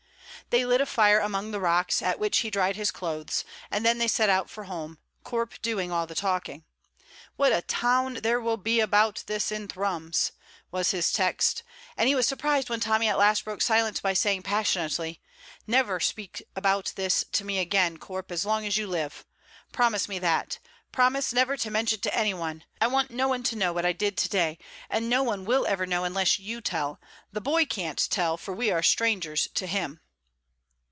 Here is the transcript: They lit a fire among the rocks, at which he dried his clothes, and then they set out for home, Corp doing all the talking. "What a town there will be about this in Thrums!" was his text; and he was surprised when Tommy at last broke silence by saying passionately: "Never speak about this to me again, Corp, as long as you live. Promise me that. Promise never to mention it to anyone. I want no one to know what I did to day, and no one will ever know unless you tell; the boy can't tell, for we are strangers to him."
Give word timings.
They 0.49 0.65
lit 0.65 0.81
a 0.81 0.85
fire 0.85 1.21
among 1.21 1.51
the 1.51 1.61
rocks, 1.61 2.01
at 2.01 2.19
which 2.19 2.39
he 2.39 2.49
dried 2.49 2.75
his 2.75 2.91
clothes, 2.91 3.45
and 3.69 3.85
then 3.85 3.99
they 3.99 4.07
set 4.09 4.27
out 4.27 4.49
for 4.49 4.65
home, 4.65 4.97
Corp 5.23 5.53
doing 5.61 5.93
all 5.93 6.05
the 6.05 6.13
talking. 6.13 6.65
"What 7.37 7.53
a 7.53 7.61
town 7.61 8.15
there 8.15 8.41
will 8.41 8.57
be 8.57 8.81
about 8.81 9.23
this 9.27 9.49
in 9.49 9.69
Thrums!" 9.69 10.33
was 10.69 10.91
his 10.91 11.13
text; 11.13 11.63
and 11.95 12.09
he 12.09 12.15
was 12.15 12.27
surprised 12.27 12.69
when 12.69 12.81
Tommy 12.81 13.07
at 13.07 13.17
last 13.17 13.45
broke 13.45 13.61
silence 13.61 14.01
by 14.01 14.11
saying 14.13 14.41
passionately: 14.43 15.21
"Never 15.67 16.01
speak 16.01 16.43
about 16.53 16.91
this 16.97 17.23
to 17.31 17.45
me 17.45 17.57
again, 17.57 17.95
Corp, 17.95 18.29
as 18.29 18.45
long 18.45 18.65
as 18.65 18.75
you 18.75 18.87
live. 18.87 19.23
Promise 19.71 20.09
me 20.09 20.19
that. 20.19 20.59
Promise 20.91 21.31
never 21.31 21.55
to 21.55 21.71
mention 21.71 21.95
it 21.99 22.01
to 22.01 22.13
anyone. 22.13 22.65
I 22.81 22.87
want 22.87 23.09
no 23.09 23.29
one 23.29 23.43
to 23.43 23.55
know 23.55 23.71
what 23.71 23.85
I 23.85 23.93
did 23.93 24.17
to 24.17 24.27
day, 24.27 24.57
and 24.89 25.07
no 25.09 25.23
one 25.23 25.45
will 25.45 25.65
ever 25.65 25.87
know 25.87 26.03
unless 26.03 26.39
you 26.39 26.59
tell; 26.59 26.99
the 27.31 27.39
boy 27.39 27.65
can't 27.65 28.05
tell, 28.09 28.35
for 28.35 28.53
we 28.53 28.69
are 28.69 28.83
strangers 28.83 29.47
to 29.55 29.65
him." 29.65 30.01